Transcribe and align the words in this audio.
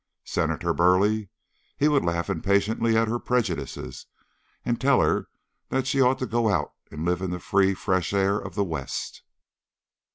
Senator 0.25 0.73
Burleigh? 0.73 1.27
He 1.77 1.87
would 1.87 2.03
laugh 2.03 2.27
impatiently 2.27 2.97
at 2.97 3.07
her 3.07 3.19
prejudices, 3.19 4.07
and 4.65 4.81
tell 4.81 4.99
her 4.99 5.27
that 5.69 5.85
she 5.85 6.01
ought 6.01 6.17
to 6.17 6.25
go 6.25 6.49
out 6.49 6.73
and 6.89 7.05
live 7.05 7.21
in 7.21 7.29
the 7.29 7.39
free 7.39 7.75
fresh 7.75 8.11
air 8.11 8.39
of 8.39 8.55
the 8.55 8.63
West. 8.65 9.21